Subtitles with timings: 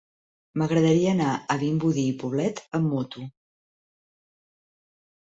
[0.61, 3.31] M'agradaria anar a Vimbodí i Poblet amb moto.